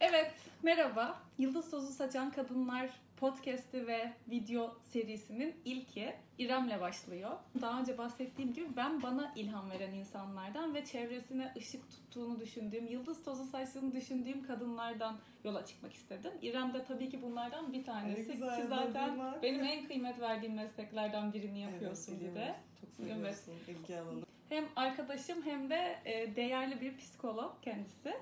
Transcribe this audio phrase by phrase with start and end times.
[0.00, 1.18] Evet, merhaba.
[1.38, 7.30] Yıldız Tozu Saçan Kadınlar podcast'i ve video serisinin ilki İrem'le başlıyor.
[7.60, 13.24] Daha önce bahsettiğim gibi ben bana ilham veren insanlardan ve çevresine ışık tuttuğunu düşündüğüm, yıldız
[13.24, 16.32] tozu saçtığını düşündüğüm kadınlardan yola çıkmak istedim.
[16.42, 18.28] İrem de tabii ki bunlardan bir tanesi.
[18.28, 22.54] Ne güzel, ki zaten benim en kıymet verdiğim mesleklerden birini yapıyorsun evet, bir de.
[22.80, 24.20] Çok seviyorsun ilgi alanı.
[24.48, 28.14] Hem arkadaşım hem de e, değerli bir psikolog kendisi.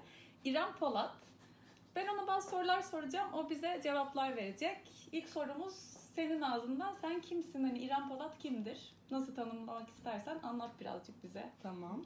[0.45, 1.27] İrem Polat.
[1.97, 3.33] Ben ona bazı sorular soracağım.
[3.35, 4.79] O bize cevaplar verecek.
[5.13, 5.75] İlk sorumuz
[6.15, 6.95] senin ağzından.
[7.01, 7.65] Sen kimsin?
[7.65, 8.95] Hani İrem Polat kimdir?
[9.11, 11.51] Nasıl tanımlamak istersen anlat birazcık bize.
[11.63, 12.05] Tamam.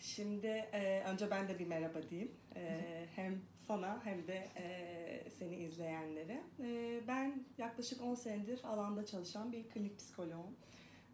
[0.00, 2.32] Şimdi e, önce ben de bir merhaba diyeyim.
[2.56, 2.80] E,
[3.16, 6.42] hem sana hem de e, seni izleyenlere.
[6.60, 10.56] E, ben yaklaşık 10 senedir alanda çalışan bir klinik psikoloğum.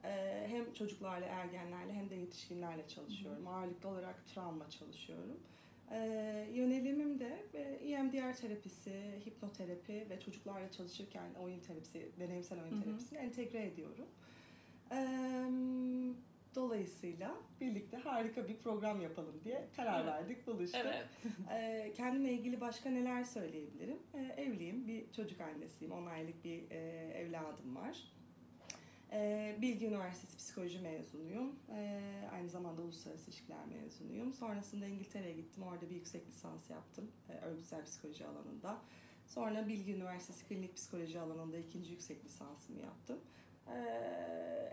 [0.04, 3.48] E, hem çocuklarla, ergenlerle hem de yetişkinlerle çalışıyorum.
[3.48, 5.40] Ağırlıklı olarak travma çalışıyorum.
[5.90, 5.98] E,
[6.52, 12.82] yönelimim de e, EMDR terapisi, hipnoterapi ve çocuklarla çalışırken oyun terapisi, deneyimsel oyun Hı hı.
[12.82, 14.06] terapisini entegre ediyorum.
[14.92, 14.98] E,
[16.54, 20.12] dolayısıyla birlikte harika bir program yapalım diye karar Evet.
[20.12, 20.80] verdik, buluştuk.
[20.84, 21.06] Evet.
[21.52, 23.98] E, kendimle ilgili başka neler söyleyebilirim?
[24.14, 26.78] E, evliyim, bir çocuk annesiyim, 10 aylık bir e,
[27.14, 28.12] evladım var.
[29.12, 31.56] E, Bilgi Üniversitesi Psikoloji mezunuyum.
[31.70, 32.00] E,
[32.32, 34.32] aynı zamanda Uluslararası İlişkiler mezunuyum.
[34.32, 35.62] Sonrasında İngiltere'ye gittim.
[35.62, 37.10] Orada bir yüksek lisans yaptım.
[37.28, 38.78] E, örgütsel psikoloji alanında.
[39.26, 43.20] Sonra Bilgi Üniversitesi Klinik Psikoloji alanında ikinci yüksek lisansımı yaptım.
[43.68, 43.74] E,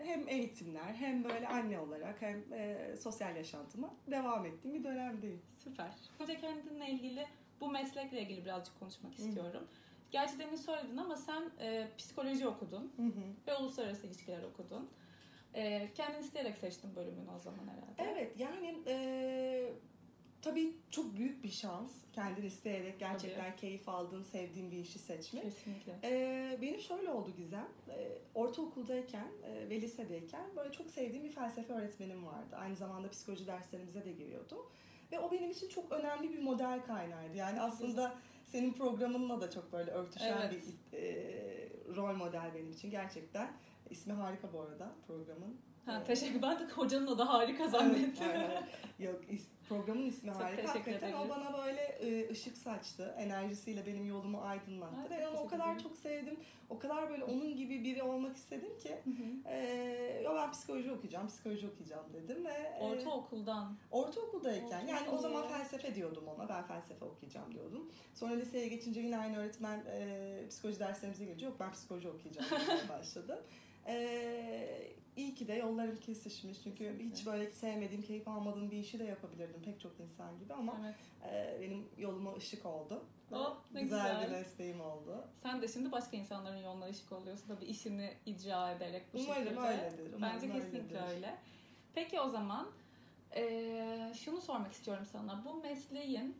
[0.04, 5.42] hem eğitimler hem böyle anne olarak hem e, sosyal yaşantıma devam ettiğim bir dönemdeyim.
[5.58, 5.90] Süper.
[6.20, 7.26] Önce kendinle ilgili
[7.60, 9.22] bu meslekle ilgili birazcık konuşmak Hı.
[10.10, 13.22] Gerçi demin söyledin ama sen e, psikoloji okudun Hı hı.
[13.46, 14.90] ve uluslararası ilişkiler okudun.
[15.54, 18.12] E, kendin isteyerek seçtin bölümünü o zaman herhalde.
[18.12, 19.72] Evet yani e,
[20.42, 25.42] tabii çok büyük bir şans kendin isteyerek gerçekten keyif aldığın, sevdiğin bir işi seçmek.
[25.42, 25.98] Kesinlikle.
[26.04, 31.72] E, benim şöyle oldu Gizem, e, ortaokuldayken e, ve lisedeyken böyle çok sevdiğim bir felsefe
[31.72, 32.56] öğretmenim vardı.
[32.56, 34.66] Aynı zamanda psikoloji derslerimize de giriyordu.
[35.12, 37.36] Ve o benim için çok önemli bir model kaynağıydı.
[37.36, 38.14] Yani aslında
[38.52, 40.52] senin programınla da çok böyle örtüşen Evet.
[40.92, 41.12] bir e,
[41.96, 43.50] rol model benim için gerçekten.
[43.90, 45.56] İsmi harika bu arada programın.
[45.86, 46.42] Ha, E, teşekkür.
[46.42, 48.26] Ben de hocanın da harika zannettim.
[48.30, 48.66] Evet, aynen.
[48.98, 50.62] Yok is- programın ismi Çok harika.
[50.62, 51.30] teşekkür Hakikaten o ederiz.
[51.30, 53.14] bana böyle e, ışık saçtı.
[53.18, 54.96] Enerjisiyle benim yolumu aydınlattı.
[54.96, 55.82] Ay, çok Ben onu o kadar ederim.
[55.82, 56.36] çok sevdim.
[56.70, 58.96] O kadar böyle onun gibi biri olmak istedim ki.
[59.04, 59.48] Hı hı.
[59.54, 59.89] E,
[60.50, 63.76] ben psikoloji okuyacağım, psikoloji okuyacağım dedim ve e, Ortaokuldan.
[63.90, 66.48] ortaokuldayken yani o zaman felsefe diyordum ona.
[66.48, 67.90] Ben felsefe okuyacağım diyordum.
[68.14, 72.88] Sonra liseye geçince yine aynı öğretmen e, psikoloji derslerimize gelince yok ben psikoloji okuyacağım demeye
[72.88, 73.44] başladı.
[73.86, 77.16] E, iyi ki de yollarım kesişmiş çünkü Kesinlikle.
[77.16, 80.94] hiç böyle sevmediğim, keyif almadığım bir işi de yapabilirdim pek çok insan gibi ama Evet.
[81.32, 83.04] e, benim yoluma ışık oldu.
[83.32, 84.26] Oh, ne güzel, güzel.
[84.26, 85.24] bir mesleğim oldu.
[85.42, 89.60] Sen de şimdi başka insanların yoluna ışık oluyorsun tabii işini icra ederek bu Umarım şekilde.
[89.60, 90.12] öyledir.
[90.16, 91.14] Umarım Bence kesinlikle öyledir.
[91.16, 91.38] öyle.
[91.94, 92.68] Peki o zaman
[93.36, 95.44] eee, şunu sormak istiyorum sana.
[95.44, 96.36] Bu mesleğin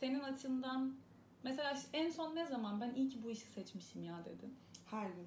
[0.00, 0.96] senin açından
[1.42, 4.54] mesela en son ne zaman ben iyi ki bu işi seçmişim ya dedin.
[4.86, 5.26] Her gün.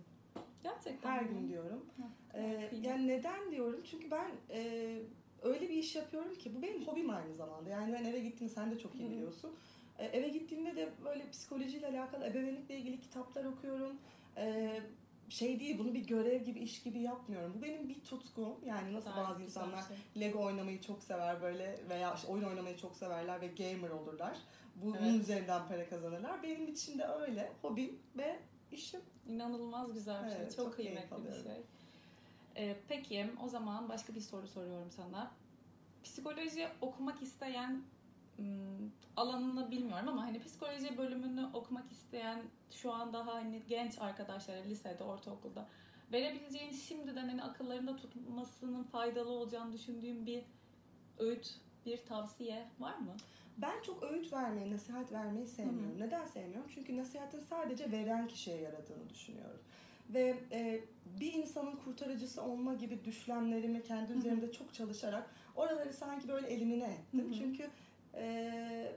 [0.63, 1.29] Gerçekten Her mi?
[1.39, 1.85] gün diyorum.
[2.33, 3.81] Ee, yani neden diyorum?
[3.91, 4.99] Çünkü ben e,
[5.41, 7.69] öyle bir iş yapıyorum ki bu benim hobim aynı zamanda.
[7.69, 9.55] Yani ben eve gittiğimde sen de çok iyi biliyorsun.
[9.99, 13.97] E, eve gittiğimde de böyle psikolojiyle alakalı ebeveynlikle ilgili kitaplar okuyorum.
[14.37, 14.79] E,
[15.29, 17.53] şey değil bunu bir görev gibi iş gibi yapmıyorum.
[17.57, 18.55] Bu benim bir tutkum.
[18.65, 20.21] Yani nasıl Gayet bazı insanlar şey.
[20.21, 24.37] Lego oynamayı çok sever böyle veya işte oyun oynamayı çok severler ve gamer olurlar.
[24.75, 25.21] Bunun Evet.
[25.21, 26.43] üzerinden para kazanırlar.
[26.43, 27.51] Benim için de öyle.
[27.61, 28.39] Hobim ve
[28.71, 29.01] işim.
[29.27, 30.37] İnanılmaz güzel bir şey.
[30.41, 31.61] Evet, çok, çok keyif kıymetli bir şey.
[32.57, 35.31] Ee, peki o zaman başka bir soru soruyorum sana.
[36.03, 37.83] Psikoloji okumak isteyen
[38.35, 44.61] hmm, alanını bilmiyorum ama hani psikoloji bölümünü okumak isteyen şu an daha hani genç arkadaşlara
[44.61, 45.67] lisede, ortaokulda
[46.11, 50.43] verebileceğin şimdiden hani akıllarında tutmasının faydalı olacağını düşündüğün bir
[51.17, 51.55] öğüt,
[51.85, 53.15] bir tavsiye var mı?
[53.57, 55.99] Ben çok öğüt vermeyi, nasihat vermeyi sevmiyorum.
[55.99, 56.71] Neden sevmiyorum?
[56.75, 59.59] Çünkü nasihatin sadece veren kişiye yaradığını düşünüyorum.
[60.09, 60.81] Ve e,
[61.19, 67.25] bir insanın kurtarıcısı olma gibi düşlemlerimi kendi üzerimde çok çalışarak oraları sanki böyle elimine ettim.
[67.25, 67.33] Hı hı.
[67.33, 67.69] Çünkü
[68.15, 68.51] e,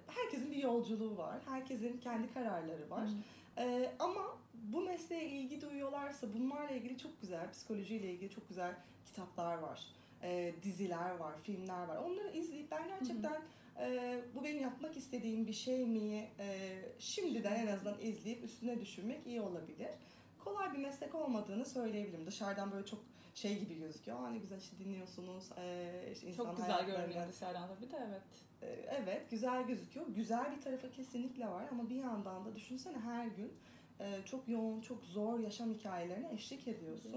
[0.06, 1.40] herkesin bir yolculuğu var.
[1.46, 3.06] Herkesin kendi kararları var.
[3.06, 3.12] Hı.
[3.58, 8.74] Ee, ama bu mesleğe ilgi duyuyorlarsa bunlarla ilgili çok güzel, psikolojiyle ilgili çok güzel
[9.06, 9.86] kitaplar var.
[10.22, 11.96] Ee, diziler var, filmler var.
[11.96, 13.42] Onları izleyip ben gerçekten
[13.80, 19.26] e, bu benim yapmak istediğim bir şey mi e, şimdiden en azından izleyip üstüne düşünmek
[19.26, 19.88] iyi olabilir.
[20.44, 22.26] Kolay bir meslek olmadığını söyleyebilirim.
[22.26, 23.00] Dışarıdan böyle çok
[23.34, 24.18] şey gibi gözüküyor.
[24.26, 25.50] Aa ne güzel işte dinliyorsunuz.
[25.58, 28.22] Ee, işte insan Çok güzel hayatlarını- görünüyor dışarıdan tabii de evet.
[28.62, 28.66] Ee,
[29.02, 30.06] Evet güzel gözüküyor.
[30.08, 33.52] Güzel bir tarafı kesinlikle var ama bir yandan da düşünsene her gün
[34.00, 37.16] e, çok yoğun, çok zor yaşam hikayelerine eşlik ediyorsun.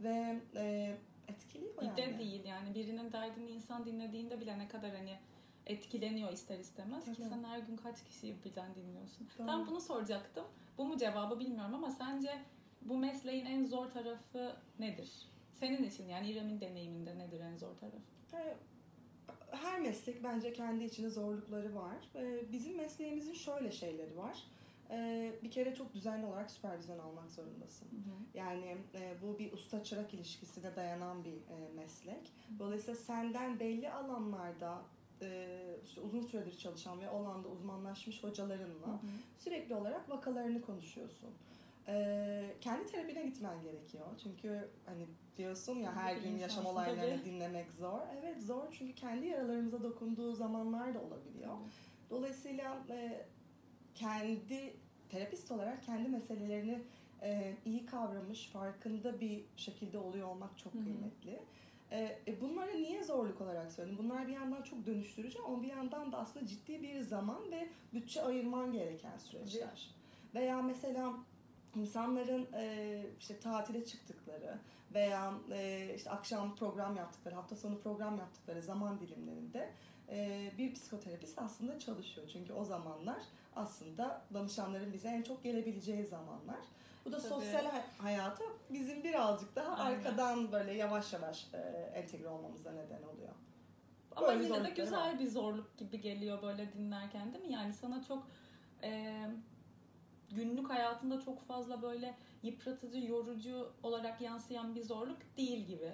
[0.00, 0.96] Ve e,
[1.28, 1.96] etkiliyor Bir yani.
[1.96, 5.18] de değil yani birinin derdini insan dinlediğinde bile ne kadar hani
[5.68, 7.28] etkileniyor ister istemez ki Tabii.
[7.28, 9.28] sen her gün kaç kişiyi birden dinliyorsun.
[9.38, 9.46] Doğru.
[9.48, 10.44] Ben bunu soracaktım.
[10.78, 12.38] Bu mu cevabı bilmiyorum ama sence
[12.82, 15.10] bu mesleğin en zor tarafı nedir?
[15.52, 17.98] Senin için yani İrem'in deneyiminde nedir en zor tarafı?
[18.36, 18.56] E,
[19.50, 21.96] Her meslek bence kendi içinde zorlukları var.
[22.14, 24.42] E, Bizim mesleğimizin şöyle şeyleri var.
[24.90, 27.88] E, Bir kere çok düzenli olarak süpervizyon almak zorundasın.
[28.34, 32.32] Yani e, bu bir usta çırak ilişkisine dayanan bir e, meslek.
[32.58, 34.78] Dolayısıyla senden belli alanlarda
[35.22, 39.00] e, işte uzun süredir çalışan ve o alanda uzmanlaşmış hocalarınla
[39.38, 41.30] sürekli olarak vakalarını konuşuyorsun.
[41.88, 44.06] E, kendi terapine gitmen gerekiyor.
[44.22, 45.06] Çünkü hani
[45.36, 47.30] diyorsun ya her gün yaşam olaylarını tabii.
[47.30, 48.00] dinlemek zor.
[48.20, 51.54] Evet zor çünkü kendi yaralarımıza dokunduğu zamanlar da olabiliyor.
[52.10, 53.26] Dolayısıyla e,
[53.94, 54.76] kendi
[55.08, 56.82] terapist olarak kendi meselelerini
[57.22, 60.82] e, iyi kavramış, farkında bir şekilde oluyor olmak çok Hı hı.
[61.88, 62.20] Kıymetli.
[62.26, 63.98] E, e, bunları niye zorluk olarak söyledim?
[63.98, 68.22] Bunlar bir yandan çok dönüştürücü ama bir yandan da aslında ciddi bir zaman ve bütçe
[68.22, 69.90] ayırman gereken süreçler.
[70.34, 71.14] Veya mesela
[71.74, 74.58] insanların e, işte tatile çıktıkları
[74.94, 79.70] veya e, işte akşam program yaptıkları, hafta sonu program yaptıkları zaman dilimlerinde
[80.08, 82.28] e, bir psikoterapist aslında çalışıyor.
[82.32, 83.22] Çünkü o zamanlar
[83.56, 86.60] aslında danışanların bize en çok gelebileceği zamanlar.
[87.08, 87.28] Bu da Tabii.
[87.28, 89.98] sosyal hay- hayata bizim birazcık daha Aynen.
[89.98, 91.58] arkadan böyle yavaş yavaş e,
[91.94, 93.32] entegre olmamıza neden oluyor.
[94.16, 95.18] Ama Böyle yine de güzel var.
[95.18, 97.52] bir zorluk gibi geliyor böyle dinlerken değil mi?
[97.52, 98.26] Yani sana çok
[98.82, 99.20] e,
[100.30, 105.92] günlük hayatında çok fazla böyle yıpratıcı, yorucu olarak yansıyan bir zorluk değil gibi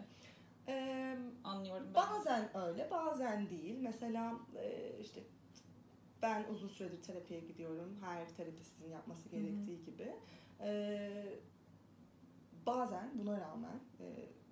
[0.68, 1.94] E, anlıyorum ben.
[1.94, 3.78] Bazen öyle, bazen değil.
[3.80, 5.22] Mesela e, işte
[6.22, 7.98] ben uzun süredir terapiye gidiyorum.
[8.04, 10.12] Her terapistin yapması gerektiği gibi.
[10.60, 11.10] E,
[12.66, 14.04] bazen buna rağmen e,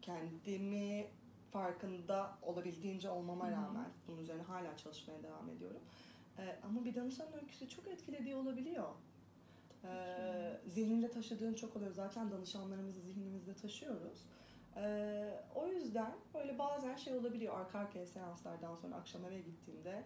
[0.02, 1.06] kendimi
[1.50, 5.81] farkında olabildiğince olmama rağmen bunun üzerine hala çalışmaya devam ediyorum.
[6.38, 8.88] E, ama bir danışanın öyküsü çok etkilediği olabiliyor.
[9.84, 11.93] E, zihninde taşıdığın çok oluyor.
[11.93, 14.26] Zaten danışanlarımızı zihnimizde taşıyoruz.
[14.76, 20.04] Ee, o yüzden böyle bazen şey olabiliyor arka arkaya seanslardan sonra akşam eve gittiğimde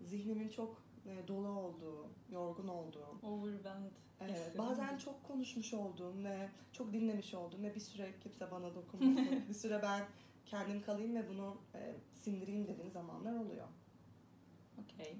[0.00, 6.92] zihnimin çok e, dolu olduğu, yorgun olduğu, Overwhelmed evet, bazen çok konuşmuş olduğum ve çok
[6.92, 10.04] dinlemiş olduğum ve bir süre kimse bana dokunmasın, bir süre ben
[10.46, 13.66] kendim kalayım ve bunu e, sindireyim dediğim zamanlar oluyor.
[14.82, 15.16] Okey.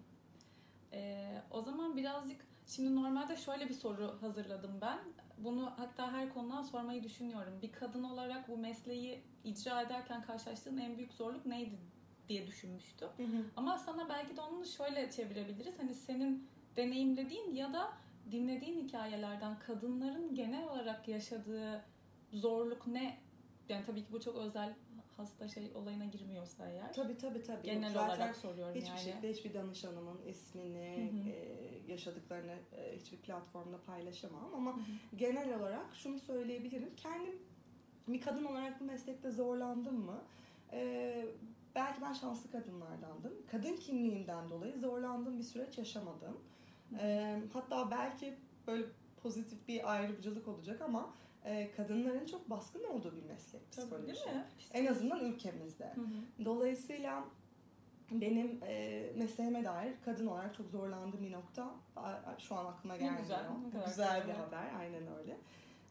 [0.92, 4.98] Ee, o zaman birazcık şimdi normalde şöyle bir soru hazırladım ben.
[5.38, 7.58] Bunu hatta her konudan sormayı düşünüyorum.
[7.62, 11.78] Bir kadın olarak bu mesleği icra ederken karşılaştığın en büyük zorluk neydi
[12.28, 13.08] diye düşünmüştüm.
[13.56, 15.78] Ama sana belki de onu şöyle çevirebiliriz.
[15.78, 17.92] Hani senin deneyimlediğin ya da
[18.30, 21.84] dinlediğin hikayelerden kadınların genel olarak yaşadığı
[22.32, 23.18] zorluk ne?
[23.68, 24.74] Yani tabii ki bu çok özel
[25.16, 26.92] hasta şey olayına girmiyorsa eğer.
[26.92, 27.62] Tabii tabii tabii.
[27.62, 29.00] Genel Zaten olarak soruyorum Hiçbir yani.
[29.00, 31.30] şekilde hiçbir danışanımın ismini, Hı hı.
[31.30, 35.16] e, yaşadıklarını e, hiçbir platformda paylaşamam ama Hı hı.
[35.16, 36.90] genel olarak şunu söyleyebilirim.
[36.96, 37.34] Kendim
[38.08, 40.22] bir kadın olarak bu meslekte zorlandım mı?
[40.72, 41.26] E,
[41.76, 43.32] belki ben şanslı kadınlardandım.
[43.50, 46.38] Kadın kimliğimden dolayı zorlandığım bir süreç yaşamadım.
[47.00, 48.34] E, hatta belki
[48.66, 48.86] böyle
[49.22, 51.14] pozitif bir ayrımcılık olacak ama
[51.44, 54.06] e, kadınların çok baskın olduğu bir meslek Tabii, psikoloji.
[54.06, 54.44] değil mi?
[54.72, 55.92] En azından ülkemizde.
[55.94, 56.44] Hı hı.
[56.44, 57.24] Dolayısıyla
[58.10, 61.70] benim e, mesleğime dair kadın olarak çok zorlandığım bir nokta
[62.38, 63.20] şu an aklıma Ne gelmiyor.
[63.22, 65.36] güzel, ne güzel bir haber, aynen öyle.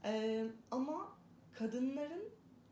[0.03, 1.07] E, ama
[1.53, 2.23] kadınların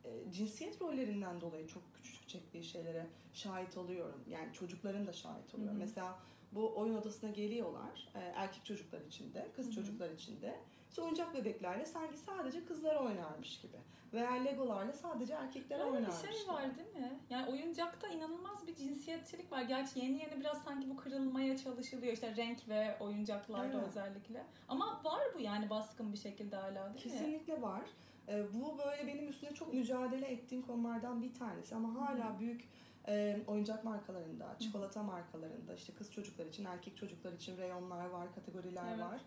[0.05, 4.23] e, cinsiyet rollerinden dolayı çok küçük çektiği şeylere şahit oluyorum.
[4.29, 5.71] Yani çocukların da şahit oluyor.
[5.71, 5.79] Hı hı.
[5.79, 6.19] Mesela
[6.51, 9.75] bu oyun odasına geliyorlar e, erkek çocuklar içinde, kız Hı hı.
[9.75, 10.59] çocuklar içinde.
[10.89, 13.77] İşte oyuncak bebeklerle sanki sadece kızlar oynarmış gibi.
[14.13, 16.47] Veya legolarla sadece erkekler Öyle bir oynarmış şey gibi.
[16.51, 17.19] var değil mi?
[17.29, 19.61] Yani oyuncakta inanılmaz bir cinsiyetçilik var.
[19.61, 22.13] Gerçi yeni yeni biraz sanki bu kırılmaya çalışılıyor.
[22.13, 23.87] İşte renk ve oyuncaklarda Evet.
[23.87, 24.43] özellikle.
[24.69, 27.11] Ama var bu yani baskın bir şekilde hala değil mi?
[27.11, 27.81] Kesinlikle var.
[28.27, 32.63] Ee, bu böyle benim üstüne çok mücadele ettiğim konulardan bir tanesi ama hala büyük
[33.07, 38.87] e, oyuncak markalarında, çikolata markalarında işte kız çocuklar için, erkek çocuklar için reyonlar var, kategoriler
[38.89, 38.99] Evet.
[38.99, 39.21] var.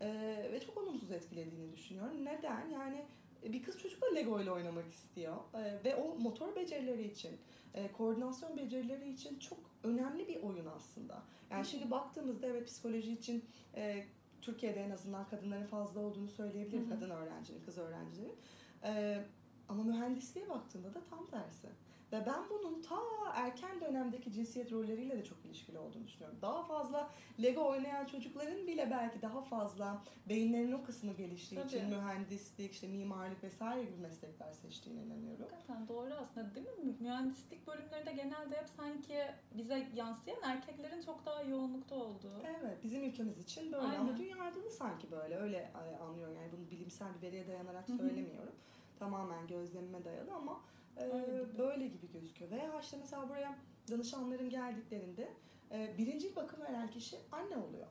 [0.00, 2.24] Ee, ve çok olumsuz etkilediğini düşünüyorum.
[2.24, 2.68] Neden?
[2.68, 3.04] Yani
[3.42, 7.30] bir kız çocuk da Lego ile oynamak istiyor Ee, ve o motor becerileri için,
[7.74, 11.22] e, koordinasyon becerileri için çok önemli bir oyun aslında.
[11.50, 14.04] Yani şimdi baktığımızda evet psikoloji için e,
[14.46, 16.88] Türkiye'de en azından kadınların fazla olduğunu söyleyebilirim.
[16.88, 18.36] Kadın öğrencinin, kız öğrencilerin.
[18.84, 19.24] Ee,
[19.68, 21.68] Ama mühendisliğe baktığında da tam tersi.
[22.12, 22.96] Ve ben bunun ta
[23.34, 26.38] erken dönemdeki cinsiyet rolleriyle de çok ilişkili olduğunu düşünüyorum.
[26.42, 27.10] Daha fazla
[27.42, 31.68] Lego oynayan çocukların bile belki daha fazla beyinlerinin o kısmı geliştiği Tabii.
[31.68, 35.44] için mühendislik, işte mimarlık vesaire gibi meslekler seçtiğine inanıyorum.
[35.50, 36.96] Hakikaten doğru aslında değil mi?
[37.00, 39.18] Mühendislik bölümlerinde genelde hep sanki
[39.54, 42.42] bize yansıyan erkeklerin çok daha yoğunlukta olduğu.
[42.44, 44.00] Evet, bizim ülkemiz için böyle Aynen.
[44.00, 46.34] ama dünyada da sanki böyle öyle e, anlıyorum.
[46.36, 47.96] Yani bunu bilimsel bir veriye dayanarak Hı hı.
[47.96, 48.54] söylemiyorum.
[48.98, 50.60] Tamamen gözlemime dayalı ama
[50.96, 51.58] e, Öyle gibi.
[51.58, 52.50] böyle gibi gözüküyor.
[52.50, 53.58] Veya işte mesela buraya
[53.90, 55.28] danışanlarım geldiklerinde
[55.72, 57.86] e, birinci bakım veren kişi anne oluyor.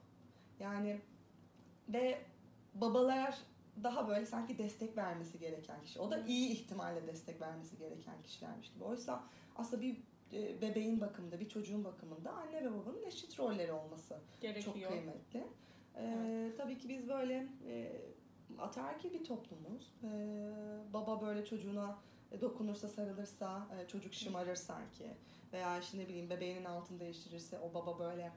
[0.60, 1.02] Yani
[1.90, 2.22] ve
[2.74, 3.38] babalar
[3.84, 6.00] daha böyle sanki destek vermesi gereken kişi.
[6.00, 8.84] O da iyi ihtimalle destek vermesi gereken kişilermiş gibi.
[8.84, 9.24] Oysa
[9.56, 9.98] aslında bir
[10.34, 14.76] e, bebeğin bakımında, bir çocuğun bakımında anne ve babanın eşit rolleri olması Gerekiyor.
[14.76, 15.44] çok kıymetli.
[15.98, 17.92] Ee, Tabii ki biz böyle e,
[18.60, 19.94] ataerkil bir toplumuz.
[20.04, 20.08] Ee,
[20.94, 21.98] baba böyle çocuğuna
[22.42, 25.08] dokunursa, sarılırsa, e, çocuk şımarır sanki.
[25.54, 28.32] Veya işte ne bileyim bebeğinin altını değiştirirse o baba böyle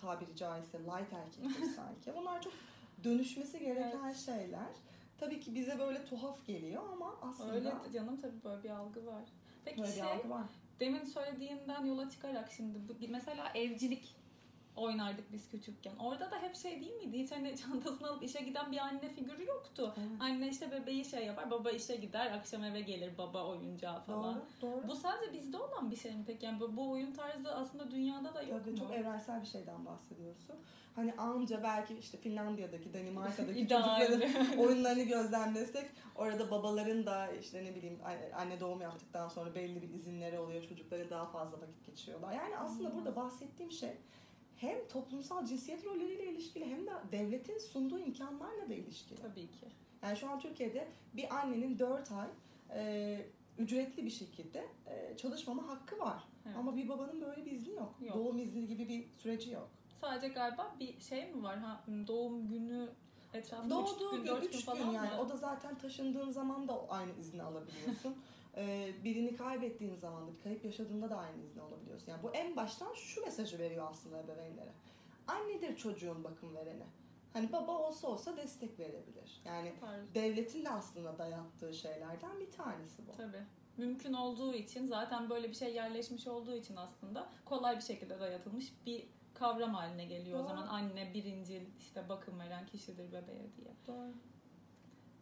[0.00, 2.14] tabiri caizse light erkektir sanki.
[2.16, 2.52] Bunlar çok
[3.04, 4.16] dönüşmesi gereken Evet.
[4.16, 4.66] şeyler.
[5.18, 9.22] Tabii ki bize böyle tuhaf geliyor ama aslında Öyle canım tabii böyle bir algı var.
[9.64, 10.46] Peki böyle bir şey, algı var.
[10.80, 14.16] demin söylediğinden yola çıkarak şimdi bu, bir- mesela evcilik
[14.76, 15.96] oynardık biz küçükken.
[15.96, 17.18] Orada da hep şey değil miydi?
[17.18, 19.94] Hiç hani çantasını alıp işe giden bir anne figürü yoktu.
[19.98, 20.08] Evet.
[20.20, 24.34] Anne işte bebeği şey yapar, baba işe gider, akşam eve gelir baba oyuncağı falan.
[24.62, 24.88] Doğru, doğru.
[24.88, 26.46] Bu sadece bizde olan bir şey mi peki?
[26.46, 28.78] Yani bu, oyun tarzı aslında dünyada da yok Tabii mu?
[28.78, 30.56] çok evrensel bir şeyden bahsediyorsun.
[30.96, 37.98] Hani anca belki işte Finlandiya'daki, Danimarka'daki çocukların oyunlarını gözlemlesek orada babaların da işte ne bileyim
[38.36, 40.62] anne doğum yaptıktan sonra belli bir izinleri oluyor.
[40.68, 42.32] Çocukları daha fazla vakit geçiriyorlar.
[42.32, 42.96] Yani aslında Hmm.
[42.96, 43.90] burada bahsettiğim şey
[44.64, 49.20] hem toplumsal cinsiyet rolleriyle ilişkili hem de devletin sunduğu imkanlarla da ilişkili.
[49.20, 49.66] Tabii ki.
[50.02, 52.28] Yani şu an Türkiye'de bir annenin 4 ay
[52.74, 53.26] e,
[53.58, 56.22] ücretli bir şekilde e, çalışmama hakkı var.
[56.46, 56.56] Evet.
[56.56, 57.94] Ama bir babanın böyle bir izni yok.
[58.00, 58.16] Yok.
[58.16, 59.70] Doğum izni gibi bir süreci yok.
[60.00, 61.58] Sadece galiba bir şey mi var?
[61.58, 62.88] Ha, doğum günü
[63.34, 65.16] etrafında üç Doğduğu gün, gün, dört 3 gün gün, falan yani.
[65.16, 65.20] mı?
[65.20, 68.16] O da zaten taşındığın zaman da aynı izni alabiliyorsun.
[68.56, 72.12] Ee, birini kaybettiğin zaman da, bir kayıp yaşadığında da aynı izni alabiliyorsun.
[72.12, 74.72] Yani bu en baştan şu mesajı veriyor aslında ebeveynlere.
[75.26, 76.84] Annedir çocuğun bakım vereni.
[77.32, 79.42] Hani baba olsa olsa destek verebilir.
[79.44, 80.14] Yani Süper.
[80.14, 83.12] devletin de aslında dayattığı şeylerden bir tanesi bu.
[83.12, 83.42] Tabii.
[83.76, 88.72] Mümkün olduğu için zaten böyle bir şey yerleşmiş olduğu için aslında kolay bir şekilde dayatılmış
[88.86, 90.38] bir kavram haline geliyor.
[90.38, 90.48] O Doğru.
[90.48, 93.74] zaman anne birincil işte bakım veren kişidir bebeğe diye.
[93.86, 94.12] Doğru.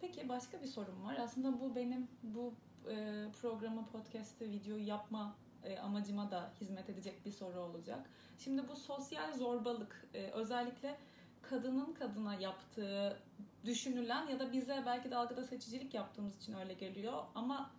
[0.01, 1.17] Peki başka bir sorum var.
[1.21, 2.55] Aslında bu benim bu
[2.91, 8.11] e, programı, podcast'ı, videoyu yapma e, amacıma da hizmet edecek bir soru olacak.
[8.39, 10.99] Şimdi bu sosyal zorbalık e, özellikle
[11.43, 13.19] kadının kadına yaptığı
[13.65, 17.71] düşünülen ya da bize belki de algıda seçicilik yaptığımız için öyle geliyor ama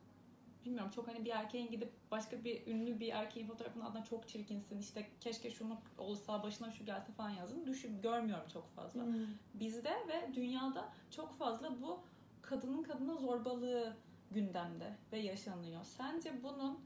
[0.65, 4.79] bilmiyorum çok hani bir erkeğin gidip başka bir ünlü bir erkeğin fotoğrafının altına çok çirkinsin
[4.79, 9.27] işte keşke şunu olsa başına şu gelse falan yazın düşün görmüyorum çok fazla Hmm.
[9.53, 11.99] bizde ve dünyada çok fazla bu
[12.41, 13.93] kadının kadına zorbalığı
[14.33, 15.83] gündemde ve yaşanıyor.
[15.83, 16.79] Sence bunun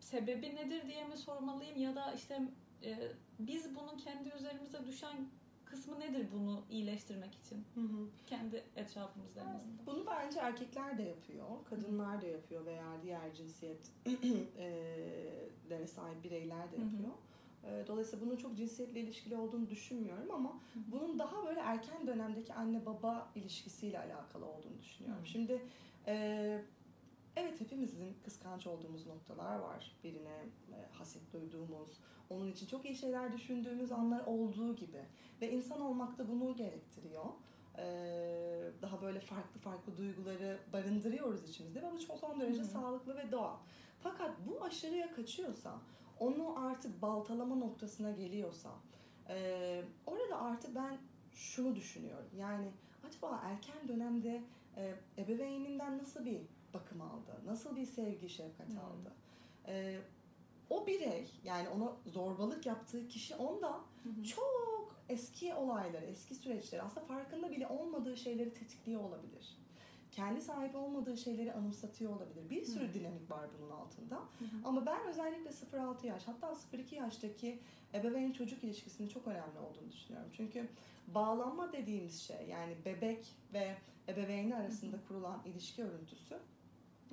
[0.00, 2.42] sebebi nedir diye mi sormalıyım ya da işte
[2.84, 2.98] e,
[3.38, 5.16] biz bunun kendi üzerimize düşen
[5.64, 8.08] kısmı nedir bunu iyileştirmek için Hı hı.
[8.26, 9.86] kendi etrafımızda azından?
[9.86, 16.80] Bunu bence erkekler de yapıyor, kadınlar da yapıyor veya diğer cinsiyetlere sahip bireyler de Hı
[16.80, 16.84] hı.
[16.84, 17.10] yapıyor.
[17.64, 22.86] E, Dolayısıyla bunun çok cinsiyetle ilişkili olduğunu düşünmüyorum ama bunun daha böyle erken dönemdeki anne
[22.86, 25.22] baba ilişkisiyle alakalı olduğunu düşünüyorum.
[25.22, 25.26] Hı.
[25.28, 25.62] Şimdi
[26.06, 26.62] e,
[27.36, 29.96] evet hepimizin kıskanç olduğumuz noktalar var.
[30.04, 31.98] Birine e, haset duyduğumuz,
[32.30, 35.04] onun için çok iyi şeyler düşündüğümüz anlar olduğu gibi.
[35.40, 37.24] Ve insan olmak da bunu gerektiriyor.
[37.78, 42.68] Ee, daha böyle farklı farklı duyguları barındırıyoruz içimizde ve bu çok son derece Hı hı.
[42.68, 43.56] sağlıklı ve doğal.
[44.00, 45.78] Fakat bu aşırıya kaçıyorsa,
[46.20, 48.70] onu artık baltalama noktasına geliyorsa,
[49.28, 50.98] e, orada artık ben
[51.32, 52.30] şunu düşünüyorum.
[52.36, 52.70] Yani
[53.08, 54.42] acaba erken dönemde
[54.76, 56.40] e, ebeveyninden nasıl bir
[56.74, 58.78] bakım aldı, nasıl bir sevgi, şefkat Hmm.
[58.78, 59.12] aldı?
[59.68, 59.98] E,
[60.70, 63.68] o birey, yani ona zorbalık yaptığı kişi onda
[64.02, 64.24] Hı hı.
[64.24, 69.56] çok eski olayları, eski süreçleri aslında farkında bile olmadığı şeyleri tetikliyor olabilir.
[70.10, 72.50] Kendi sahip olmadığı şeyleri anımsatıyor olabilir.
[72.50, 72.94] Bir sürü Hı.
[72.94, 74.16] dinamik var bunun altında.
[74.16, 74.48] Hı hı.
[74.64, 77.58] Ama ben özellikle 0-6 yaş hatta 0-2 yaştaki
[77.94, 80.30] ebeveyn çocuk ilişkisinin çok önemli olduğunu düşünüyorum.
[80.32, 80.68] Çünkü
[81.06, 83.76] bağlanma dediğimiz şey yani bebek ve
[84.08, 86.38] ebeveyni arasında kurulan ilişki örüntüsü.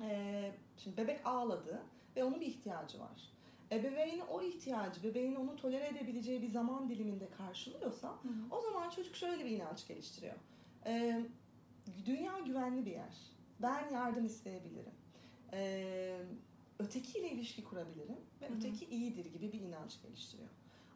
[0.00, 1.82] Ee, şimdi bebek ağladı
[2.16, 3.30] ve onun bir ihtiyacı var.
[3.72, 8.56] Ebeveyni o ihtiyacı, bebeğin onu tolere edebileceği bir zaman diliminde karşılıyorsa Hı hı.
[8.56, 10.34] o zaman çocuk şöyle bir inanç geliştiriyor.
[10.86, 11.26] Ee,
[12.06, 13.14] dünya güvenli bir yer.
[13.62, 14.92] Ben yardım isteyebilirim.
[15.52, 16.20] e,
[16.78, 18.56] ötekiyle ilişki kurabilirim ve Hı hı.
[18.56, 20.48] öteki iyidir gibi bir inanç geliştiriyor.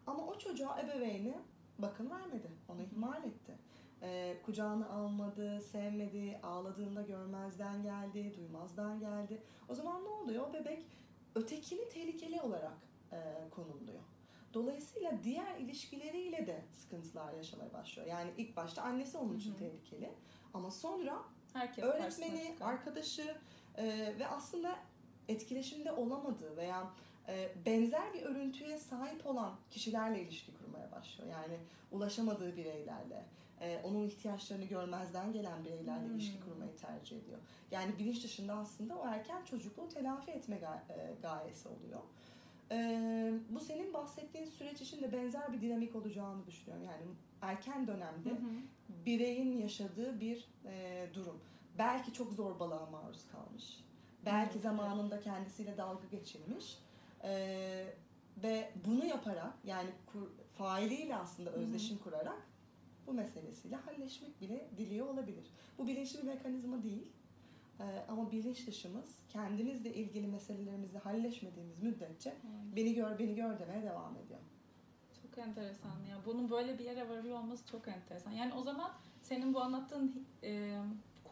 [0.07, 1.35] Ama o çocuğa ebeveyni
[1.79, 3.53] bakım vermedi, onu ihmal etti.
[4.03, 9.43] E, kucağına almadı, sevmedi, ağladığında görmezden geldi, duymazdan geldi.
[9.69, 10.51] O zaman ne oluyor?
[10.51, 10.87] O bebek
[11.35, 12.77] ötekini tehlikeli olarak
[13.13, 13.19] e,
[13.51, 14.01] konumluyor.
[14.55, 18.09] Dolayısıyla diğer ilişkileriyle de sıkıntılar yaşamaya başlıyor.
[18.09, 19.59] Yani ilk başta annesi onun için Hı hı.
[19.59, 20.13] tehlikeli.
[20.55, 23.37] Ama sonra Herkes öğretmeni, arkadaşı
[23.77, 24.79] e, ve aslında
[25.29, 26.91] etkileşimde olamadığı veya
[27.29, 31.31] e, benzer bir örüntüye sahip olan kişilerle ilişki kurmaya başlıyor.
[31.31, 31.59] Yani
[31.93, 33.25] ulaşamadığı bireylerle,
[33.61, 36.15] e, onun ihtiyaçlarını görmezden gelen bireylerle Hmm.
[36.15, 37.39] ilişki kurmayı tercih ediyor.
[37.71, 42.01] Yani bilinç dışında aslında o erken çocukluğu telafi etme ga- e, gayesi oluyor.
[42.73, 42.79] E,
[43.51, 46.85] bu senin bahsettiğin süreç için de benzer bir dinamik olacağını düşünüyorum.
[46.87, 47.03] Yani
[47.43, 49.05] erken dönemde Hı hı.
[49.07, 51.41] bireyin yaşadığı bir e, durum.
[51.79, 53.85] Belki çok zorbalığa maruz kalmış.
[54.27, 56.79] Belki zamanında kendisiyle dalga geçilmiş.
[57.25, 57.31] E,
[58.43, 61.59] ve bunu yaparak yani kur, failiyle aslında Hı hı.
[61.59, 62.43] özdeşim kurarak
[63.09, 65.45] bu meselesiyle halleşmek bile diliyor olabilir.
[65.79, 67.07] Bu bilinçli bir mekanizma değil.
[67.81, 72.35] E, ama bilinç dışımız kendimizle ilgili meselelerimizi halleşmediğimiz müddetçe
[72.77, 74.41] beni gör beni gör demeye devam ediyor.
[75.23, 76.19] Çok enteresan ya.
[76.27, 78.31] Bunun böyle bir yere varıyor olması çok enteresan.
[78.31, 80.79] Yani o zaman senin bu anlattığın e,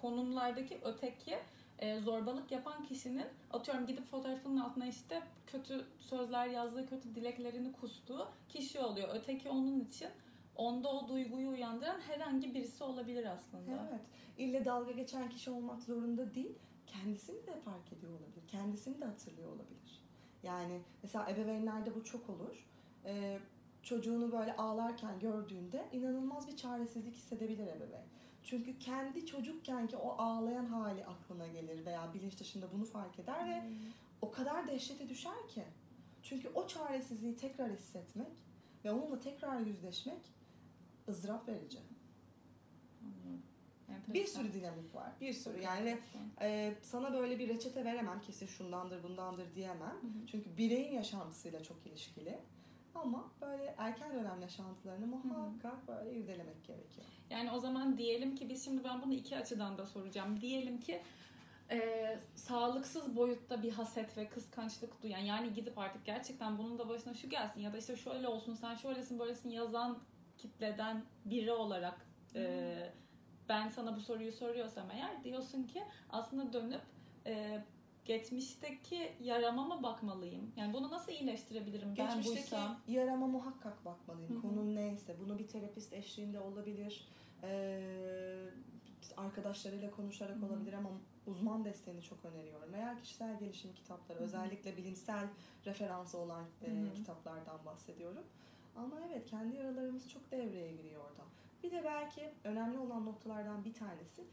[0.01, 1.39] konumlardaki öteki
[1.79, 8.29] e, zorbalık yapan kişinin atıyorum gidip fotoğrafının altına işte kötü sözler yazdığı, kötü dileklerini kustuğu
[8.49, 9.09] kişi oluyor.
[9.15, 10.09] Öteki onun için
[10.57, 13.89] onda o duyguyu uyandıran herhangi birisi olabilir aslında.
[13.91, 14.01] Evet.
[14.39, 16.59] İlle dalga geçen kişi olmak zorunda değil.
[16.87, 18.47] Kendisini de fark ediyor olabilir.
[18.49, 20.03] Kendisini de hatırlıyor olabilir.
[20.43, 22.67] Yani mesela ebeveynlerde bu çok olur.
[23.05, 23.39] Ee,
[23.83, 28.05] çocuğunu böyle ağlarken gördüğünde inanılmaz bir çaresizlik hissedebilir ebeveyn.
[28.43, 33.49] Çünkü kendi çocukken ki o ağlayan hali aklına gelir veya bilinç dışında bunu fark eder
[33.49, 33.77] ve Hmm.
[34.23, 35.63] o kadar dehşete düşer ki.
[36.23, 38.33] Çünkü o çaresizliği tekrar hissetmek
[38.85, 40.21] ve onunla tekrar yüzleşmek
[41.09, 41.79] ızdırap verici.
[43.03, 43.43] Anlıyorum.
[44.09, 45.13] Bir sürü dinamik var.
[45.21, 45.63] Bir sürü.
[45.63, 45.99] Yani.
[46.41, 49.97] Ee, sana böyle bir reçete veremem kesin şundandır bundandır diyemem.
[50.03, 50.27] Hı hı.
[50.27, 52.39] Çünkü bireyin yaşantısıyla çok ilişkili.
[52.95, 57.07] Ama böyle erken dönem yaşantılarını muhakkak böyle irdelemek gerekiyor.
[57.31, 60.41] Yani o zaman diyelim ki biz şimdi ben bunu iki açıdan da soracağım.
[60.41, 61.03] Diyelim ki
[61.71, 67.15] e, sağlıksız boyutta bir haset ve kıskançlık duyan yani gidip artık gerçekten bunun da başına
[67.15, 69.99] şu gelsin ya da işte şöyle olsun sen şöylesin böylesin yazan
[70.47, 72.93] kitleden biri olarak e,
[73.49, 76.83] ben sana bu soruyu soruyorsam eğer diyorsun ki aslında dönüp
[77.27, 77.65] e,
[78.05, 80.53] geçmişteki yarama mı bakmalıyım?
[80.57, 82.81] Yani bunu nasıl iyileştirebilirim ben Geçmişteki buysam?
[82.89, 84.31] yarama muhakkak bakmalıyım.
[84.31, 84.41] Hı hı.
[84.41, 85.17] Konun neyse.
[85.21, 87.09] Bunu bir terapist eşliğinde olabilir.
[87.43, 88.49] Ee,
[89.17, 90.47] arkadaşlarıyla konuşarak Hı hı.
[90.47, 90.91] olabilir ama
[91.27, 92.73] uzman desteğini çok öneriyorum.
[92.73, 94.27] Veya kişisel gelişim kitapları, Hı hı.
[94.27, 95.29] özellikle bilimsel
[95.67, 98.25] referansı olan e, kitaplardan bahsediyorum.
[98.77, 101.23] Ama evet kendi yaralarımız çok devreye giriyor orada.
[101.63, 104.25] Bir de belki önemli olan noktalardan bir tanesi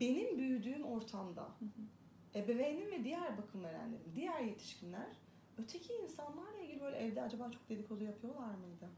[0.00, 2.38] benim büyüdüğüm ortamda Hı hı.
[2.38, 5.06] ebeveynim ve diğer bakım verenlerim, diğer yetişkinler
[5.58, 8.88] öteki insanlarla ilgili böyle evde acaba çok dedikodu yapıyorlar mıydı?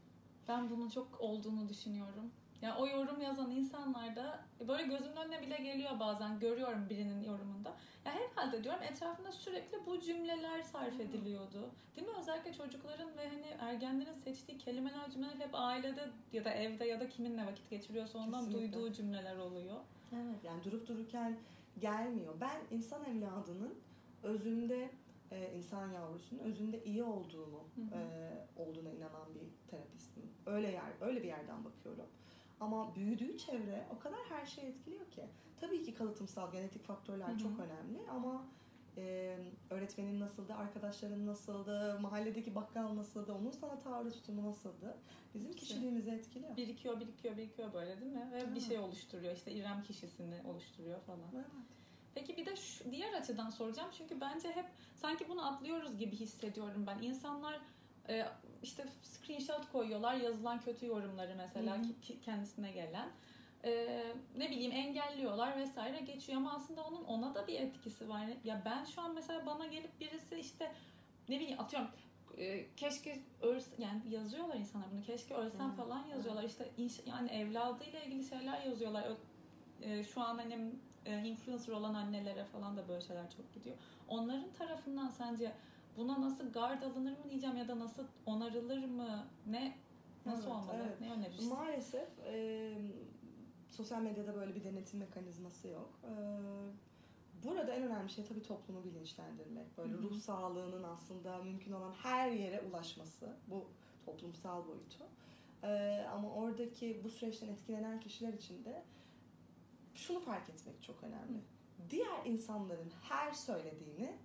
[0.47, 2.31] Ben bunun çok olduğunu düşünüyorum.
[2.61, 7.69] Yani o yorum yazan insanlar da böyle gözümün önüne bile geliyor bazen görüyorum birinin yorumunda.
[8.05, 11.69] Ya herhalde diyorum etrafında sürekli bu cümleler sarf ediliyordu.
[11.95, 12.13] Değil mi?
[12.19, 17.09] Özellikle çocukların ve hani ergenlerin seçtiği kelimeler cümleler hep ailede ya da evde ya da
[17.09, 18.73] kiminle vakit geçiriyorsa ondan Kesinlikle.
[18.73, 19.75] duyduğu cümleler oluyor.
[20.15, 20.43] Evet.
[20.43, 21.37] Yani durup dururken
[21.79, 22.33] gelmiyor.
[22.41, 23.79] Ben insan evladının
[24.23, 24.89] özünde
[25.31, 27.99] e, insan yavrusunun özünde iyi olduğunu Hı hı.
[27.99, 30.23] e, olduğuna inanan bir terapistim.
[30.45, 32.05] Öyle yer öyle bir yerden bakıyorum.
[32.61, 35.25] Ama büyüdüğü çevre o kadar her şeyi etkiliyor ki.
[35.59, 37.37] Tabii ki kalıtımsal genetik faktörler Hı hı.
[37.37, 38.45] çok önemli ama
[38.97, 39.37] e,
[39.69, 44.97] öğretmenin nasıldı, arkadaşların nasıldı, mahalledeki bakkal nasıldı, onun sana tavrı tutumu nasıldı
[45.33, 46.57] bizim kişiliğimizi etkiliyor.
[46.57, 48.29] Birikiyor, birikiyor, birikiyor böyle değil mi?
[48.31, 48.61] Ve bir Evet.
[48.61, 49.35] şey oluşturuyor.
[49.35, 51.29] İşte İrem kişisini oluşturuyor falan.
[51.35, 51.45] Evet.
[52.13, 56.87] Peki bir de şu diğer açıdan soracağım çünkü bence hep sanki bunu atlıyoruz gibi hissediyorum
[56.87, 57.01] ben.
[57.01, 57.61] İnsanlar
[58.09, 58.25] e,
[58.63, 61.83] işte screenshot koyuyorlar yazılan kötü yorumları mesela Hı hı.
[61.83, 63.09] ki- ki- kendisine gelen.
[63.63, 63.71] E,
[64.37, 68.25] ne bileyim engelliyorlar vesaire geçiyor ama aslında onun ona da bir etkisi var.
[68.43, 70.71] Ya ben şu an mesela bana gelip birisi işte
[71.29, 71.89] ne bileyim atıyorum
[72.37, 77.29] e, keşke ölse yani yazıyorlar insanlar bunu keşke ölsem Evet, falan yazıyorlar işte inş- yani
[77.29, 79.15] evladıyla ilgili şeyler yazıyorlar Ö-
[79.81, 80.71] e, şu an hani
[81.05, 83.75] e, influencer olan annelere falan da böyle şeyler çok gidiyor.
[84.07, 85.51] Onların tarafından sence
[85.97, 89.25] buna nasıl gard alınır mı diyeceğim ya da nasıl onarılır mı?
[89.45, 89.77] Ne
[90.25, 90.77] nasıl Evet, olmalı?
[90.85, 91.01] evet.
[91.01, 91.49] Ne önerirsin?
[91.49, 92.73] Maalesef e,
[93.69, 95.99] sosyal medyada böyle bir denetim mekanizması yok.
[96.03, 96.11] E,
[97.43, 99.77] burada en önemli şey tabii toplumu bilinçlendirmek.
[99.77, 100.01] Böyle Hı hı.
[100.03, 103.35] ruh sağlığının aslında mümkün olan her yere ulaşması.
[103.47, 103.67] Bu
[104.05, 105.03] toplumsal boyutu.
[105.63, 108.83] Ee, ama oradaki bu süreçten etkilenen kişiler için de
[109.95, 111.41] şunu fark etmek çok önemli.
[111.89, 114.17] Diğer insanların her söylediğini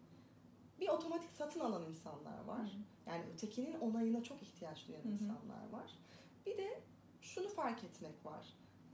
[0.81, 2.67] bir otomatik satın alan insanlar var.
[2.67, 3.11] Hı.
[3.11, 5.91] Yani ötekinin onayına çok ihtiyaç duyan Hı insanlar var.
[6.47, 6.81] Bir de
[7.21, 8.47] şunu fark etmek var.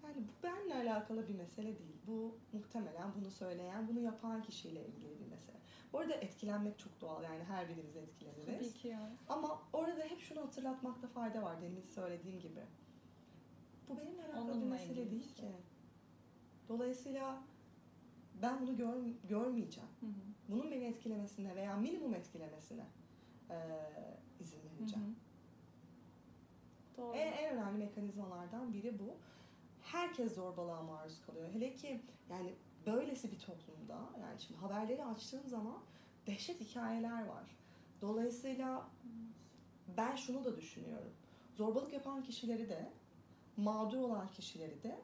[0.03, 1.97] Yani bu benimle alakalı bir mesele değil.
[2.07, 5.57] Bu muhtemelen bunu söyleyen, bunu yapan kişiyle ilgili bir mesele.
[5.93, 7.23] Bu arada etkilenmek çok doğal.
[7.23, 8.47] Yani her birimiz etkileniriz.
[8.47, 9.11] Tabii ki ya.
[9.29, 12.61] Ama orada hep şunu hatırlatmakta fayda var demin söylediğim gibi.
[13.89, 15.53] Bu benimle alakalı bir Onunla mesele ilgili değil bir ki.
[16.69, 17.43] Dolayısıyla
[18.43, 19.91] ben bunu gör, görmeyeceğim.
[20.01, 20.32] Hı hı.
[20.53, 22.85] Bunun beni etkilemesine veya minimum etkilemesine
[23.51, 23.57] eee,
[24.41, 25.07] izin vereceğim.
[25.07, 25.15] hı.
[26.97, 27.17] Doğru.
[27.17, 29.15] En, en önemli mekanizmalardan biri bu.
[29.83, 31.49] Herkes zorbalığa maruz kalıyor.
[31.53, 32.55] Hele ki yani
[32.87, 35.79] böylesi bir toplumda yani şimdi haberleri açtığın zaman
[36.27, 37.57] dehşet hikayeler var.
[38.01, 38.87] Dolayısıyla
[39.97, 41.13] ben şunu da düşünüyorum.
[41.55, 42.91] Zorbalık yapan kişileri de
[43.57, 44.99] mağdur olan kişileri de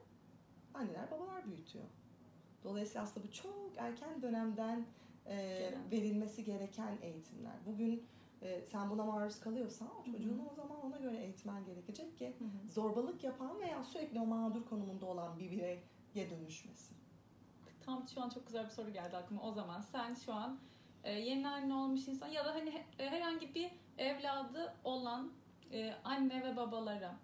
[0.73, 1.85] anneler babalar büyütüyor.
[2.63, 4.85] Dolayısıyla aslında bu çok erken dönemden
[5.29, 7.53] e, verilmesi gereken eğitimler.
[7.65, 8.03] Bugün
[8.41, 12.71] e, sen buna maruz kalıyorsan çocuğunu o zaman ona göre eğitmen gerekecek ki Hı hı.
[12.73, 16.97] zorbalık yapan veya sürekli o mağdur konumunda olan bir bireye dönüşmesin.
[17.85, 19.41] Tam şu an çok güzel bir soru geldi aklıma.
[19.41, 20.59] O zaman sen şu an
[21.03, 25.31] e, yeni anne olmuş insan ya da hani he- herhangi bir evladı olan
[25.71, 27.15] e, anne ve babalara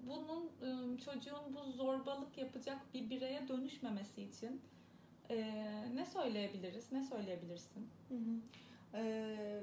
[0.00, 4.60] bunun e, çocuğun bu zorbalık yapacak bir bireye dönüşmemesi için
[5.30, 5.36] e,
[5.94, 6.92] ne söyleyebiliriz?
[6.92, 7.88] Ne söyleyebilirsin?
[8.94, 9.60] Ee,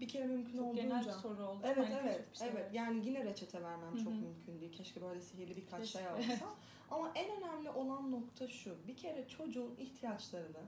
[0.00, 1.60] bir kere mümkün Çok olduğunca genel bir soru oldu.
[1.64, 2.66] Evet Hani evet şey evet.
[2.66, 2.72] var.
[2.72, 4.20] Yani yine reçete vermem çok Hı hı.
[4.20, 4.72] mümkün değil.
[4.72, 6.32] Keşke böyle sihirli birkaç şey Keşke.
[6.34, 6.46] olsa.
[6.90, 8.76] Ama en önemli olan nokta şu.
[8.88, 10.62] Bir kere çocuğun ihtiyaçlarını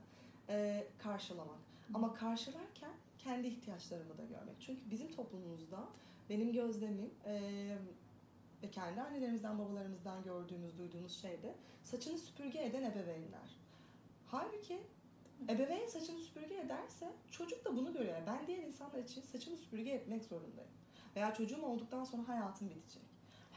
[0.49, 1.59] e, karşılamak.
[1.93, 4.55] Ama karşılarken kendi ihtiyaçlarımı da görmek.
[4.59, 5.79] Çünkü bizim toplumumuzda
[6.29, 7.41] benim gözlemim e,
[8.63, 13.57] ve kendi annelerimizden babalarımızdan gördüğümüz, duyduğumuz şey de saçını süpürge eden ebeveynler.
[14.31, 14.79] Halbuki
[15.49, 18.17] ebeveyn saçını süpürge ederse çocuk da bunu görüyor.
[18.27, 20.71] Ben diğer insanlar için saçını süpürge etmek zorundayım.
[21.15, 23.03] Veya çocuğum olduktan sonra hayatım bitecek.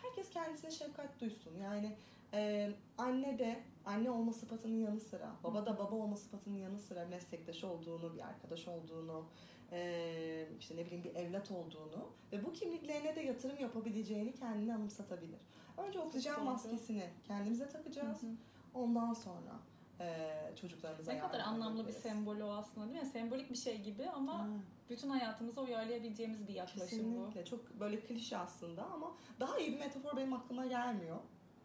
[0.02, 1.58] Herkes kendisine şefkat duysun.
[1.62, 1.96] Yani
[2.34, 7.04] e, anne de anne olma sıfatının yanı sıra, baba da baba olma sıfatının yanı sıra
[7.06, 9.24] meslektaş olduğunu, bir arkadaş olduğunu,
[9.72, 15.40] e, işte ne bileyim bir evlat olduğunu ve bu kimliklerine de yatırım yapabileceğini kendine anımsatabilir.
[15.78, 18.22] Önce oksijen maskesini kendimize Hı takacağız.
[18.22, 18.26] hı.
[18.74, 19.60] Ondan sonra
[20.00, 23.08] e, çocuklarımıza Ne kadar anlamlı bir sembolü o aslında değil mi?
[23.08, 24.46] Sembolik bir şey gibi ama Ha,
[24.90, 27.24] bütün hayatımıza uyarlayabileceğimiz bir yaklaşım bu.
[27.24, 27.44] Kesinlikle.
[27.44, 31.16] Çok böyle klişe aslında ama daha iyi bir metafor benim aklıma gelmiyor.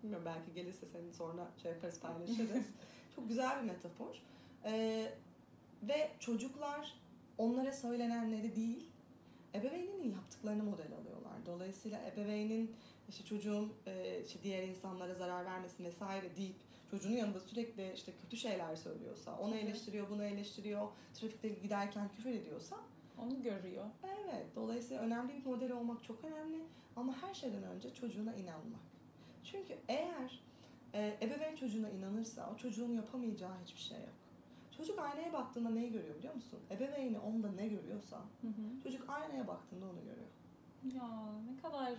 [0.04, 2.66] Bilmiyorum belki gelirse senin sonra şey yaparız paylaşırız.
[3.16, 4.22] Çok güzel bir metafor.
[4.66, 5.14] Ee,
[5.84, 6.94] ve çocuklar
[7.38, 8.90] onlara söylenenleri değil,
[9.56, 11.46] ebeveyninin yaptıklarını model alıyorlar.
[11.46, 12.76] Dolayısıyla ebeveynin
[13.10, 16.56] işte çocuğum e, işte diğer insanlara zarar vermesin vesaire deyip
[16.92, 22.76] çocuğunun yanında sürekli işte kötü şeyler söylüyorsa, onu eleştiriyor, bunu eleştiriyor, trafikte giderken küfür ediyorsa
[23.18, 23.86] Onu görüyor.
[24.04, 26.64] Evet, dolayısıyla önemli bir model olmak çok önemli
[26.96, 28.82] ama her şeyden önce çocuğuna inanmak.
[29.44, 30.44] Çünkü eğer
[30.94, 34.14] e, ebeveyn çocuğuna inanırsa o çocuğun yapamayacağı hiçbir şey yok.
[34.78, 36.60] Çocuk aynaya baktığında neyi görüyor biliyor musun?
[36.72, 38.82] Ebeveyni onda ne görüyorsa Hı hı.
[38.84, 40.28] çocuk aynaya baktığında onu görüyor.
[40.94, 41.94] Ya ne kadar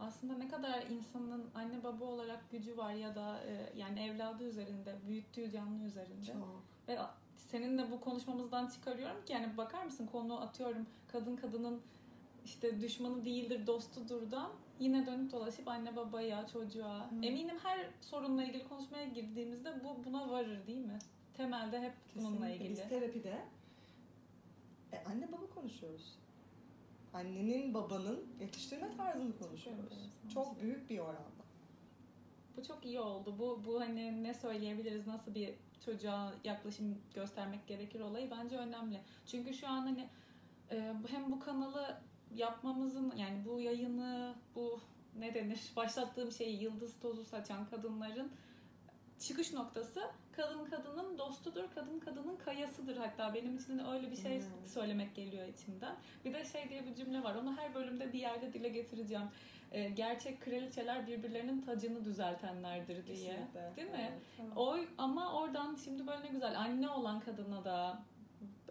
[0.00, 4.94] aslında ne kadar insanın anne baba olarak gücü var ya da e, yani evladı üzerinde,
[5.06, 6.26] büyüttüğü canlı üzerinde.
[6.26, 6.62] Çok.
[6.88, 11.80] Ve a- seninle bu konuşmamızdan çıkarıyorum ki yani bakar mısın konu atıyorum kadın kadının
[12.44, 14.30] işte düşmanı değildir dostudur
[14.80, 17.10] yine dönüp dolaşıp anne babaya, çocuğa.
[17.10, 17.14] Hı.
[17.22, 20.98] Eminim her sorunla ilgili konuşmaya girdiğimizde bu buna varır değil mi?
[21.34, 22.54] Temelde hep bununla Kesinlikle.
[22.56, 22.70] ilgili.
[22.70, 23.38] Biz terapide
[24.92, 26.18] e, anne baba konuşuyoruz.
[27.18, 29.92] Annenin babanın yetiştirme tarzını konuşuyoruz.
[30.34, 31.44] Çok büyük bir oranda.
[32.56, 33.34] Bu çok iyi oldu.
[33.38, 35.54] Bu bu hani ne söyleyebiliriz, nasıl bir
[35.84, 39.00] çocuğa yaklaşım göstermek gerekir olayı bence önemli.
[39.26, 40.08] Çünkü şu an hani
[40.70, 42.00] e, hem bu kanalı
[42.34, 44.80] yapmamızın yani bu yayını, bu
[45.18, 48.32] ne denir başlattığım şeyi yıldız tozu saçan kadınların
[49.18, 54.66] çıkış noktası kadın kadının dostudur, kadın kadının kayasıdır hatta benim için öyle bir şey Hmm.
[54.66, 55.96] söylemek geliyor içimden.
[56.24, 57.34] Bir de şey diye bir cümle var.
[57.34, 59.24] Onu her bölümde bir yerde dile getireceğim.
[59.72, 63.16] E, gerçek kraliçeler birbirlerinin tacını düzeltenlerdir diye.
[63.16, 63.72] Kesinlikle.
[63.76, 63.96] Değil mi?
[64.12, 64.52] Evet, evet.
[64.56, 67.98] O ama oradan şimdi böyle ne güzel anne olan kadına da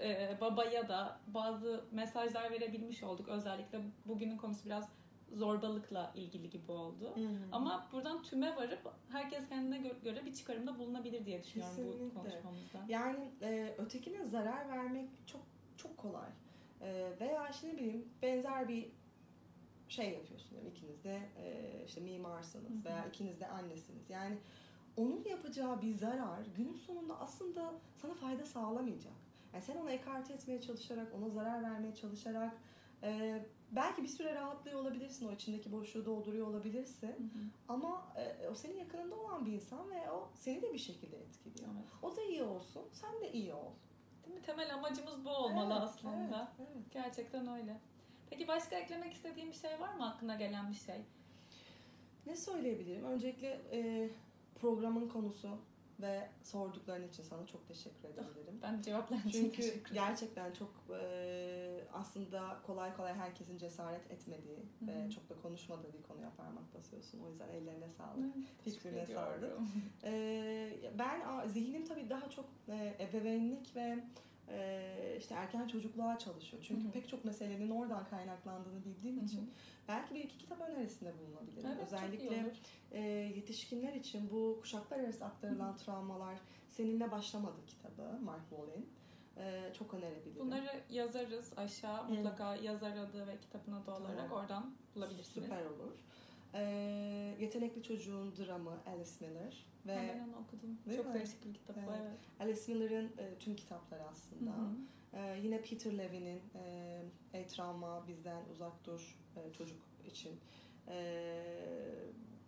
[0.01, 3.27] e, babaya da bazı mesajlar verebilmiş olduk.
[3.27, 4.89] Özellikle bugünün konusu biraz
[5.33, 7.13] zorbalıkla ilgili gibi oldu.
[7.51, 8.79] Ama buradan tüme varıp
[9.11, 12.05] herkes kendine gö- göre bir çıkarımda bulunabilir diye düşünüyorum Kesinlikle.
[12.05, 12.85] bu konuşmamızda.
[12.87, 15.41] Yani e, ötekine zarar vermek çok
[15.77, 16.29] çok kolay.
[16.81, 18.89] E, veya işte ne bileyim benzer bir
[19.89, 20.55] şey yapıyorsun.
[20.55, 24.09] Yani ikiniz de e, işte mimarsınız veya ikiniz de annesiniz.
[24.09, 24.37] Yani
[24.97, 29.13] onun yapacağı bir zarar günün sonunda aslında sana fayda sağlamayacak.
[29.53, 32.53] Yani sen onu ekarte etmeye çalışarak, ona zarar vermeye çalışarak
[33.03, 37.07] e, belki bir süre rahatlıyor olabilirsin, o içindeki boşluğu dolduruyor olabilirsin.
[37.07, 37.43] Hı hı.
[37.67, 41.69] Ama e, o senin yakınında olan bir insan ve o seni de bir şekilde etkiliyor.
[41.73, 41.85] Evet.
[42.01, 43.71] O da iyi olsun, sen de iyi ol.
[44.25, 44.41] Değil mi?
[44.41, 46.53] Temel amacımız bu olmalı Evet, aslında.
[46.59, 46.85] Evet, evet.
[46.91, 47.79] Gerçekten öyle.
[48.29, 51.01] Peki başka eklemek istediğin bir şey var mı aklına gelen bir şey?
[52.25, 53.03] Ne söyleyebilirim?
[53.03, 54.09] Öncelikle e,
[54.55, 55.57] programın konusu
[55.99, 58.59] ve sordukların için sana çok teşekkür edebilirim.
[58.61, 65.11] Ben cevapların için Çünkü gerçekten çok e, aslında kolay kolay herkesin cesaret etmediği Hı ve
[65.11, 67.19] çok da konuşmadığı bir konuya parmak basıyorsun.
[67.19, 68.35] O yüzden ellerine sağlık.
[68.63, 69.59] Fikrine sağlık.
[70.03, 73.99] Ee, ben zihnim tabii daha çok e, ebeveynlik ve
[74.49, 76.63] e, işte erken çocukluğa çalışıyor.
[76.67, 76.91] Çünkü Hı hı.
[76.91, 79.25] pek çok meselenin oradan kaynaklandığını bildiğim Hı hı.
[79.25, 79.53] için
[79.87, 81.69] belki bir iki kitap önerisinde bulunabilirim.
[81.75, 82.53] Evet, Özellikle
[82.91, 83.01] e,
[83.35, 88.89] yetişkinler için bu kuşaklar arası aktarılan travmalar seninle başlamadı kitabı Mark Wallin.
[89.39, 90.45] E, çok önerebilirim.
[90.45, 92.07] Bunları yazarız aşağı.
[92.07, 92.13] Hı.
[92.13, 94.31] Mutlaka yazar adı ve kitapın adı olarak Tamam.
[94.31, 95.47] oradan bulabilirsiniz.
[95.47, 95.93] Süper olur.
[96.53, 96.61] E,
[97.39, 100.77] Yetenekli Çocuğun Dramı Alice Miller ve Ben onu okudum.
[100.85, 101.13] Değil Çok mi?
[101.13, 102.01] değişik bir kitap bu Evet.
[102.01, 102.19] evet.
[102.39, 104.51] Alice Miller'ın e, tüm kitapları aslında.
[104.51, 104.75] Hı hı.
[105.13, 110.39] Ee, yine Peter Levy'nin e, Ey Travma Bizden Uzak Dur e, çocuk için
[110.87, 111.43] e,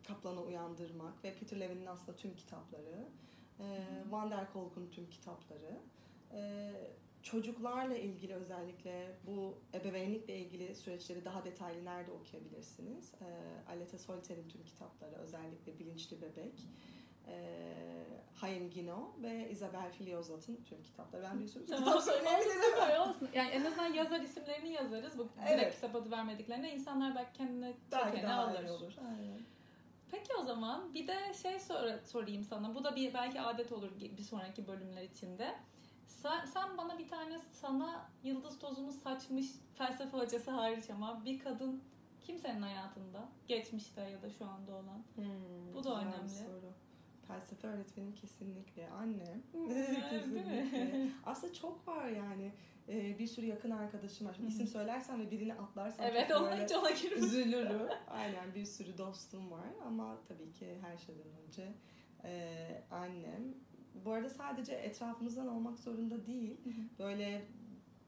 [0.08, 3.08] Kaplan'ı uyandırmak ve Peter Levy'nin aslında tüm kitapları
[3.60, 4.12] e, Hı.
[4.12, 5.80] Van der Kolk'un tüm kitapları
[6.34, 6.72] e,
[7.24, 13.12] çocuklarla ilgili özellikle bu ebeveynlikle ilgili süreçleri daha detaylı nerede okuyabilirsiniz?
[13.22, 13.28] E,
[13.70, 16.68] Aleta Solter'in tüm kitapları özellikle Bilinçli Bebek
[17.28, 17.64] e,
[18.36, 21.24] Haim Gino ve Isabel Filiozat'ın tüm kitapları.
[21.24, 23.02] Ben bir sürü kitap söyleyebilirim.
[23.02, 23.30] Olsun.
[23.34, 25.18] Yani en azından yazar isimlerini yazarız.
[25.18, 25.76] Bu direkt Evet.
[25.76, 28.70] kitap adı vermediklerine insanlar belki kendine daha alır.
[28.70, 28.94] olur.
[29.08, 29.40] Aynen.
[30.12, 32.76] Peki o zaman bir de şey sor- sorayım sana.
[32.76, 35.56] Bu da bir belki adet olur bir sonraki bölümler içinde.
[36.10, 41.84] Sen, sen bana bir tane sana yıldız tozunu saçmış felsefe hocası hariç ama bir kadın
[42.22, 45.04] kimsenin hayatında geçmişte ya da şu anda olan.
[45.16, 46.30] Hmm, Bu da önemli.
[46.30, 46.74] soru.
[47.28, 48.90] Felsefe öğretmenim kesinlikle.
[48.90, 49.42] Annem.
[50.10, 51.08] Kesinlikle.
[51.26, 52.54] Aslında çok var yani.
[52.88, 54.34] Ee, bir sürü yakın arkadaşım var.
[54.34, 57.88] Şimdi isim söylersem ve birini atlarsam Evet çok ona hiç ona üzülürüm.
[58.08, 61.74] Aynen bir sürü dostum var ama tabii ki her şeyden önce
[62.24, 63.54] e, annem.
[64.06, 66.58] Bu arada sadece etrafımızdan olmak zorunda değil.
[67.00, 67.42] Böyle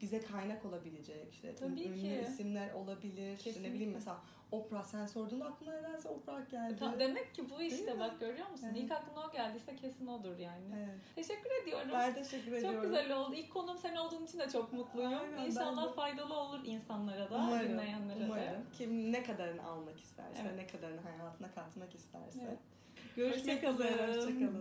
[0.00, 2.24] bize kaynak olabilecek işte Tabii ünlü ki.
[2.28, 3.36] isimler olabilir.
[3.46, 4.16] İşte ne bileyim mesela
[4.52, 6.76] Oprah sen sorduğunda aklıma nedense Oprah geldi.
[6.78, 8.00] Ta- Demek ki bu Değil işte mi?
[8.00, 8.66] bak görüyor musun?
[8.72, 8.82] Evet.
[8.82, 10.64] İlk aklına o geldiyse kesin odur yani.
[10.76, 10.98] Evet.
[11.14, 11.88] Teşekkür ediyorum.
[11.92, 12.74] Ben teşekkür ediyorum.
[12.74, 13.34] Çok güzel oldu.
[13.34, 15.12] İlk konuğum sen olduğun için de çok mutluyum.
[15.14, 15.92] Aynen, İnşallah de.
[15.92, 18.24] faydalı olur insanlara da, Umarım, dinleyenlere de.
[18.24, 18.62] umarım.
[18.78, 20.56] Kim ne kadarını almak isterse, Evet.
[20.56, 22.42] ne kadarını hayatına katmak isterse.
[22.48, 22.58] Evet.
[23.16, 24.60] Görüşmek üzere, hoşçakalın.